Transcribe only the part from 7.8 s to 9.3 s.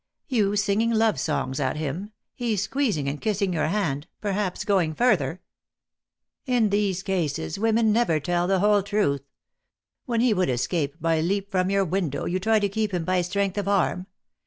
never tell the whole truth!